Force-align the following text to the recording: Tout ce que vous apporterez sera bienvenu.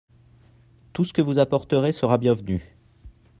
Tout 0.93 1.05
ce 1.05 1.13
que 1.13 1.21
vous 1.21 1.37
apporterez 1.37 1.91
sera 1.91 2.17
bienvenu. 2.17 2.75